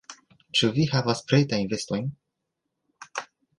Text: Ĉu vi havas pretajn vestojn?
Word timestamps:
Ĉu 0.59 0.69
vi 0.77 0.85
havas 0.93 1.21
pretajn 1.33 1.71
vestojn? 1.75 2.09